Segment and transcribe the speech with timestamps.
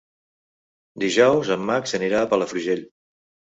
[1.03, 2.85] Dijous en Max anirà a Palafrugell.